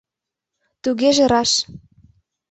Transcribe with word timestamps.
Тугеже 0.83 1.23
раш. 1.31 1.51